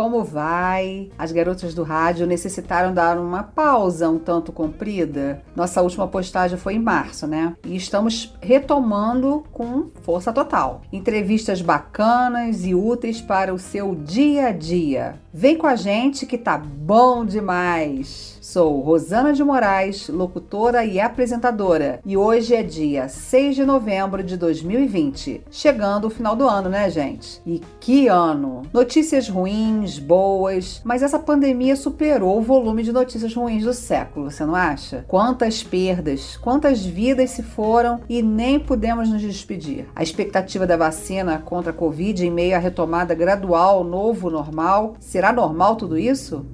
[0.00, 1.10] Como vai?
[1.18, 5.42] As garotas do rádio necessitaram dar uma pausa um tanto comprida.
[5.54, 7.54] Nossa última postagem foi em março, né?
[7.66, 10.80] E estamos retomando com força total.
[10.90, 15.20] Entrevistas bacanas e úteis para o seu dia a dia.
[15.34, 18.40] Vem com a gente que tá bom demais!
[18.40, 24.36] Sou Rosana de Moraes, locutora e apresentadora, e hoje é dia 6 de novembro de
[24.36, 25.42] 2020.
[25.52, 27.40] Chegando o final do ano, né, gente?
[27.46, 28.62] E que ano!
[28.72, 34.44] Notícias ruins, boas, mas essa pandemia superou o volume de notícias ruins do século, você
[34.44, 35.04] não acha?
[35.08, 39.88] Quantas perdas, quantas vidas se foram e nem pudemos nos despedir.
[39.94, 45.32] A expectativa da vacina contra a Covid em meio à retomada gradual, novo normal, será
[45.32, 46.44] normal tudo isso?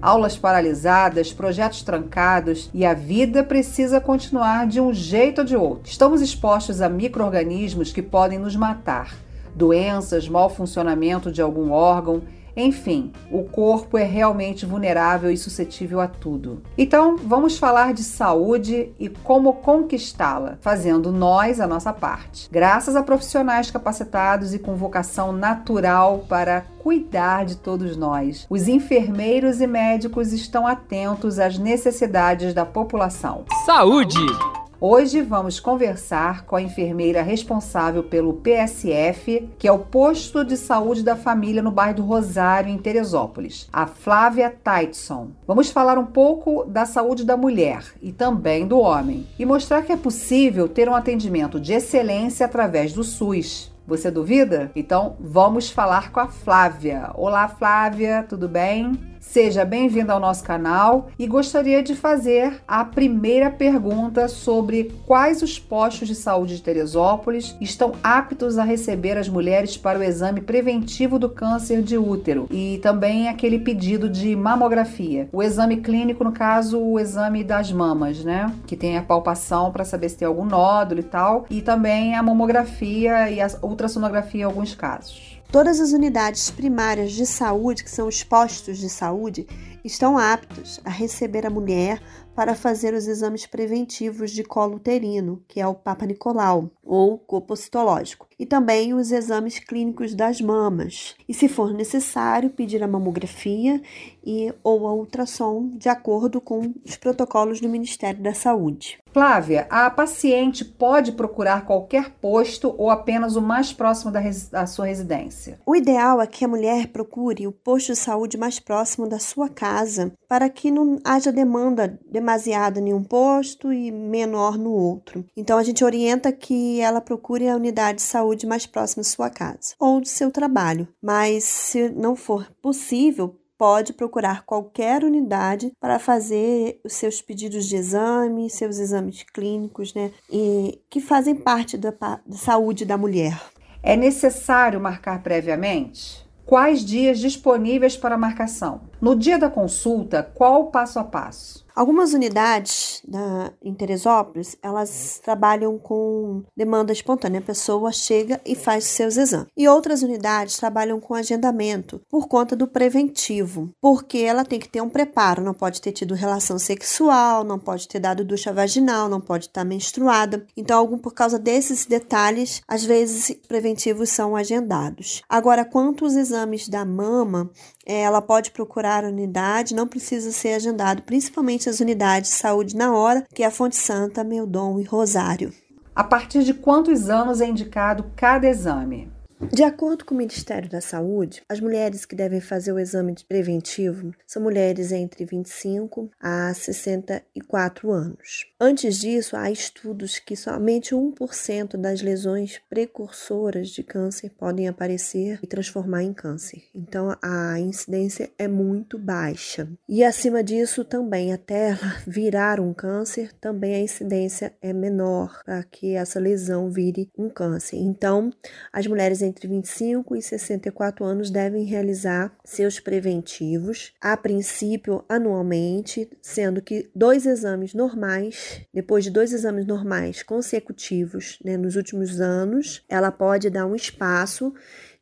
[0.00, 5.90] aulas paralisadas, projetos trancados e a vida precisa continuar de um jeito ou de outro.
[5.90, 9.16] Estamos expostos a micro-organismos que podem nos matar,
[9.54, 12.22] doenças, mau funcionamento de algum órgão
[12.56, 16.62] enfim, o corpo é realmente vulnerável e suscetível a tudo.
[16.78, 23.02] Então, vamos falar de saúde e como conquistá-la, fazendo nós a nossa parte, graças a
[23.02, 28.46] profissionais capacitados e com vocação natural para cuidar de todos nós.
[28.48, 33.44] Os enfermeiros e médicos estão atentos às necessidades da população.
[33.66, 34.55] Saúde!
[34.78, 41.02] Hoje vamos conversar com a enfermeira responsável pelo PSF, que é o posto de saúde
[41.02, 45.30] da família no bairro do Rosário, em Teresópolis, a Flávia Taitson.
[45.46, 49.92] Vamos falar um pouco da saúde da mulher e também do homem e mostrar que
[49.92, 53.72] é possível ter um atendimento de excelência através do SUS.
[53.86, 54.70] Você duvida?
[54.76, 57.12] Então vamos falar com a Flávia.
[57.14, 59.15] Olá, Flávia, tudo bem?
[59.28, 65.58] Seja bem-vindo ao nosso canal e gostaria de fazer a primeira pergunta sobre quais os
[65.58, 71.18] postos de saúde de Teresópolis estão aptos a receber as mulheres para o exame preventivo
[71.18, 75.28] do câncer de útero e também aquele pedido de mamografia.
[75.32, 78.50] O exame clínico, no caso, o exame das mamas, né?
[78.66, 82.22] Que tem a palpação para saber se tem algum nódulo e tal, e também a
[82.22, 85.35] mamografia e a ultrassonografia em alguns casos.
[85.50, 89.46] Todas as unidades primárias de saúde, que são os postos de saúde,
[89.84, 92.02] estão aptos a receber a mulher
[92.36, 97.56] para fazer os exames preventivos de colo uterino, que é o Papa Nicolau, ou corpo
[97.56, 101.14] citológico, e também os exames clínicos das mamas.
[101.26, 103.80] E, se for necessário, pedir a mamografia
[104.22, 108.98] e ou a ultrassom, de acordo com os protocolos do Ministério da Saúde.
[109.16, 114.20] Flávia, a paciente pode procurar qualquer posto ou apenas o mais próximo da,
[114.52, 115.58] da sua residência?
[115.64, 119.48] O ideal é que a mulher procure o posto de saúde mais próximo da sua
[119.48, 125.24] casa, para que não haja demanda demasiada em um posto e menor no outro.
[125.36, 129.30] Então, a gente orienta que ela procure a unidade de saúde mais próxima de sua
[129.30, 130.88] casa ou do seu trabalho.
[131.02, 137.76] Mas, se não for possível, pode procurar qualquer unidade para fazer os seus pedidos de
[137.76, 140.12] exame, seus exames clínicos, né?
[140.30, 143.40] E que fazem parte da, da saúde da mulher.
[143.82, 146.25] É necessário marcar previamente?
[146.46, 148.82] Quais dias disponíveis para marcação?
[149.00, 151.65] No dia da consulta, qual o passo a passo?
[151.76, 157.40] Algumas unidades da, em Teresópolis, elas trabalham com demanda espontânea.
[157.40, 159.48] A pessoa chega e faz seus exames.
[159.54, 164.80] E outras unidades trabalham com agendamento por conta do preventivo, porque ela tem que ter
[164.80, 169.20] um preparo, não pode ter tido relação sexual, não pode ter dado ducha vaginal, não
[169.20, 170.46] pode estar menstruada.
[170.56, 175.20] Então, algum por causa desses detalhes, às vezes preventivos são agendados.
[175.28, 177.50] Agora, quanto os exames da mama,
[177.84, 182.76] eh, ela pode procurar a unidade, não precisa ser agendado, principalmente as unidades de saúde
[182.76, 185.52] na hora, que é a Fonte Santa, Meudon e Rosário.
[185.94, 189.10] A partir de quantos anos é indicado cada exame?
[189.52, 194.14] De acordo com o Ministério da Saúde, as mulheres que devem fazer o exame preventivo
[194.26, 198.46] são mulheres entre 25 a 64 anos.
[198.58, 205.46] Antes disso, há estudos que somente 1% das lesões precursoras de câncer podem aparecer e
[205.46, 206.62] transformar em câncer.
[206.74, 209.68] Então, a incidência é muito baixa.
[209.86, 215.62] E acima disso, também, até ela virar um câncer, também a incidência é menor para
[215.62, 217.76] que essa lesão vire um câncer.
[217.76, 218.32] Então,
[218.72, 226.62] as mulheres entre 25 e 64 anos devem realizar seus preventivos, a princípio anualmente, sendo
[226.62, 233.10] que dois exames normais, depois de dois exames normais consecutivos né, nos últimos anos, ela
[233.10, 234.54] pode dar um espaço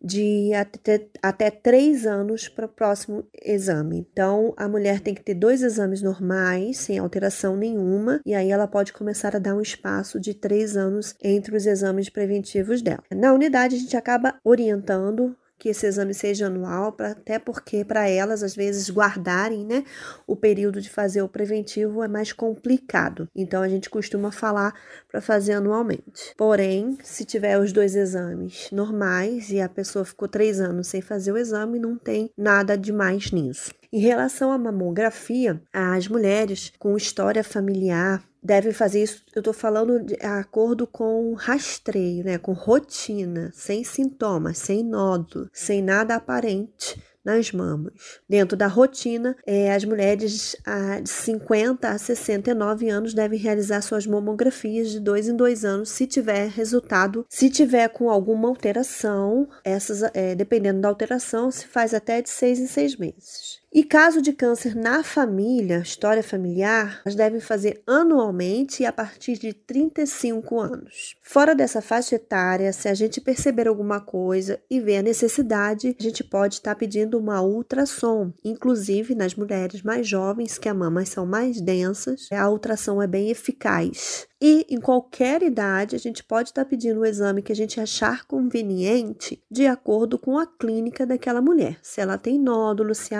[0.04, 4.06] de até, até três anos para o próximo exame.
[4.12, 8.66] Então, a mulher tem que ter dois exames normais, sem alteração nenhuma, e aí ela
[8.66, 13.02] pode começar a dar um espaço de três anos entre os exames preventivos dela.
[13.10, 18.08] Na unidade, a gente acaba orientando que esse exame seja anual, pra, até porque para
[18.08, 19.84] elas, às vezes, guardarem né,
[20.26, 23.28] o período de fazer o preventivo é mais complicado.
[23.34, 24.74] Então, a gente costuma falar
[25.08, 26.34] para fazer anualmente.
[26.36, 31.32] Porém, se tiver os dois exames normais e a pessoa ficou três anos sem fazer
[31.32, 33.72] o exame, não tem nada demais nisso.
[33.92, 39.24] Em relação à mamografia, as mulheres com história familiar devem fazer isso.
[39.34, 42.36] Eu estou falando de acordo com rastreio, né?
[42.36, 47.94] Com rotina, sem sintomas, sem nódulo, sem nada aparente nas mamas.
[48.28, 54.06] Dentro da rotina, é, as mulheres ah, de 50 a 69 anos devem realizar suas
[54.06, 60.02] mamografias de dois em dois anos, se tiver resultado, se tiver com alguma alteração, essas,
[60.12, 63.63] é, dependendo da alteração, se faz até de seis em seis meses.
[63.76, 69.36] E caso de câncer na família, história familiar, elas devem fazer anualmente e a partir
[69.36, 71.16] de 35 anos.
[71.20, 76.00] Fora dessa faixa etária, se a gente perceber alguma coisa e ver a necessidade, a
[76.04, 78.32] gente pode estar pedindo uma ultrassom.
[78.44, 83.28] Inclusive nas mulheres mais jovens, que as mamas são mais densas, a ultrassom é bem
[83.28, 84.28] eficaz.
[84.46, 88.26] E em qualquer idade, a gente pode estar pedindo o exame que a gente achar
[88.26, 91.78] conveniente de acordo com a clínica daquela mulher.
[91.80, 93.14] Se ela tem nódulo, se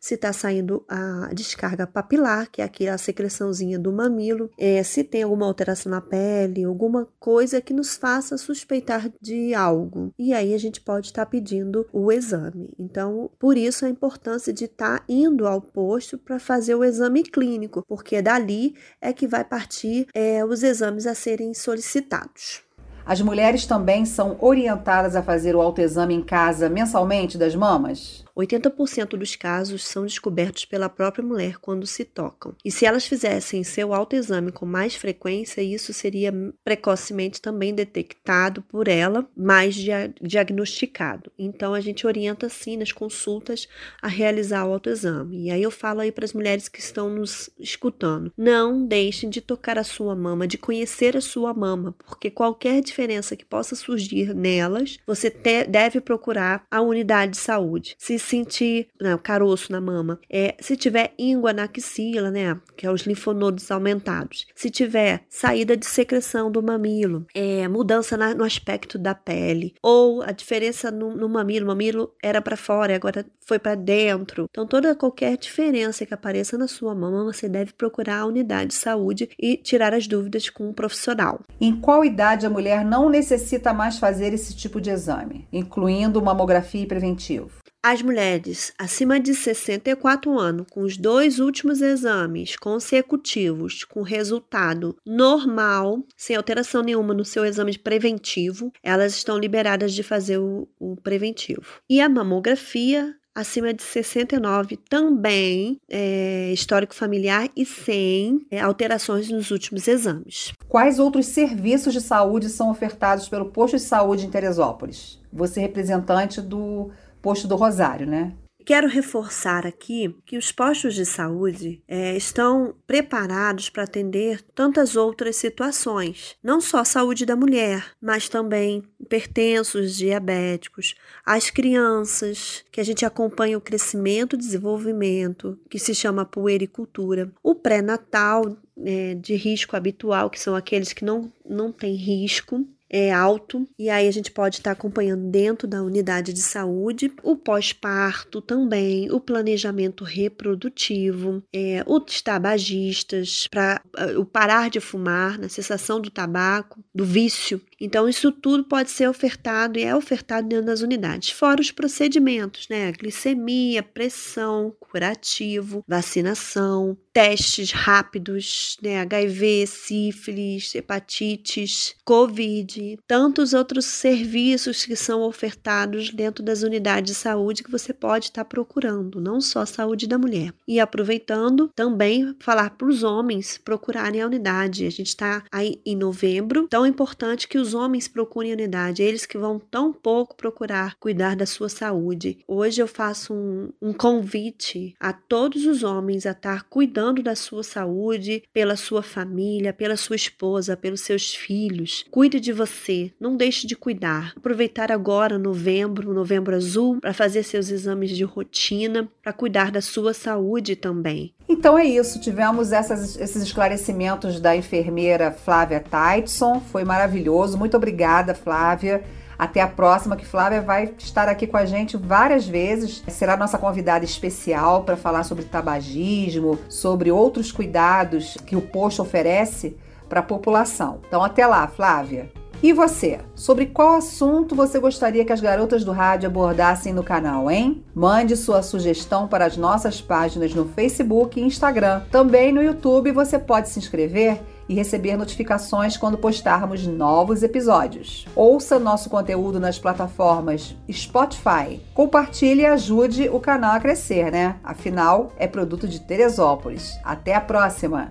[0.00, 5.46] está saindo a descarga papilar, que é aquela secreçãozinha do mamilo, é, se tem alguma
[5.46, 10.12] alteração na pele, alguma coisa que nos faça suspeitar de algo.
[10.18, 12.70] E aí a gente pode estar pedindo o exame.
[12.78, 17.84] Então, por isso a importância de estar indo ao posto para fazer o exame clínico,
[17.86, 22.62] porque dali é que vai partir é, os exames a serem solicitados.
[23.06, 28.23] As mulheres também são orientadas a fazer o autoexame em casa mensalmente das mamas?
[28.36, 32.54] 80% dos casos são descobertos pela própria mulher quando se tocam.
[32.64, 36.32] E se elas fizessem seu autoexame com mais frequência, isso seria
[36.64, 41.30] precocemente também detectado por ela, mais dia diagnosticado.
[41.38, 43.68] Então a gente orienta sim nas consultas
[44.02, 45.46] a realizar o autoexame.
[45.46, 49.40] E aí eu falo aí para as mulheres que estão nos escutando: não deixem de
[49.40, 54.34] tocar a sua mama, de conhecer a sua mama, porque qualquer diferença que possa surgir
[54.34, 55.30] nelas, você
[55.68, 57.94] deve procurar a unidade de saúde.
[57.98, 62.90] Se sentir né, caroço na mama, é, se tiver íngua na axila, né, que é
[62.90, 68.98] os linfonodos aumentados, se tiver saída de secreção do mamilo, é, mudança na, no aspecto
[68.98, 73.58] da pele, ou a diferença no, no mamilo, o mamilo era para fora, agora foi
[73.58, 74.46] para dentro.
[74.50, 78.74] Então, toda qualquer diferença que apareça na sua mama, você deve procurar a unidade de
[78.74, 81.40] saúde e tirar as dúvidas com um profissional.
[81.60, 86.82] Em qual idade a mulher não necessita mais fazer esse tipo de exame, incluindo mamografia
[86.82, 87.50] e preventivo?
[87.86, 96.02] As mulheres acima de 64 anos, com os dois últimos exames consecutivos com resultado normal,
[96.16, 101.82] sem alteração nenhuma no seu exame preventivo, elas estão liberadas de fazer o, o preventivo.
[101.86, 109.50] E a mamografia acima de 69 também é, histórico familiar e sem é, alterações nos
[109.50, 110.54] últimos exames.
[110.68, 115.20] Quais outros serviços de saúde são ofertados pelo posto de saúde em Teresópolis?
[115.30, 116.90] Você representante do
[117.24, 118.34] posto do Rosário, né?
[118.66, 125.36] Quero reforçar aqui que os postos de saúde é, estão preparados para atender tantas outras
[125.36, 130.94] situações, não só a saúde da mulher, mas também hipertensos, diabéticos,
[131.26, 137.54] as crianças, que a gente acompanha o crescimento e desenvolvimento, que se chama puericultura, o
[137.54, 143.68] pré-natal é, de risco habitual, que são aqueles que não, não têm risco, é alto
[143.76, 148.40] e aí a gente pode estar tá acompanhando dentro da unidade de saúde o pós-parto
[148.40, 156.00] também, o planejamento reprodutivo, é, os tabagistas, para uh, o parar de fumar, na cessação
[156.00, 157.60] do tabaco, do vício.
[157.84, 162.66] Então, isso tudo pode ser ofertado e é ofertado dentro das unidades, fora os procedimentos,
[162.70, 162.90] né?
[162.92, 169.00] Glicemia, pressão, curativo, vacinação, testes rápidos, né?
[169.00, 177.62] HIV, sífilis, hepatites, Covid, tantos outros serviços que são ofertados dentro das unidades de saúde
[177.62, 180.54] que você pode estar procurando, não só a saúde da mulher.
[180.66, 184.86] E aproveitando, também falar para os homens procurarem a unidade.
[184.86, 189.26] A gente está aí em novembro, é importante que os os homens procurem unidade, eles
[189.26, 192.38] que vão tão pouco procurar cuidar da sua saúde.
[192.46, 197.64] Hoje eu faço um, um convite a todos os homens a estar cuidando da sua
[197.64, 202.04] saúde, pela sua família, pela sua esposa, pelos seus filhos.
[202.12, 204.32] Cuide de você, não deixe de cuidar.
[204.36, 210.14] Aproveitar agora, novembro, novembro azul, para fazer seus exames de rotina, para cuidar da sua
[210.14, 211.33] saúde também.
[211.48, 217.58] Então é isso, tivemos essas, esses esclarecimentos da enfermeira Flávia Taitson, foi maravilhoso.
[217.58, 219.04] Muito obrigada, Flávia.
[219.38, 223.02] Até a próxima, que Flávia vai estar aqui com a gente várias vezes.
[223.08, 229.76] Será nossa convidada especial para falar sobre tabagismo, sobre outros cuidados que o posto oferece
[230.08, 231.00] para a população.
[231.06, 232.30] Então, até lá, Flávia.
[232.64, 233.20] E você?
[233.34, 237.84] Sobre qual assunto você gostaria que as garotas do rádio abordassem no canal, hein?
[237.94, 242.00] Mande sua sugestão para as nossas páginas no Facebook e Instagram.
[242.10, 248.26] Também no YouTube você pode se inscrever e receber notificações quando postarmos novos episódios.
[248.34, 251.82] Ouça nosso conteúdo nas plataformas Spotify.
[251.92, 254.56] Compartilhe e ajude o canal a crescer, né?
[254.64, 256.98] Afinal, é produto de Teresópolis.
[257.04, 258.10] Até a próxima!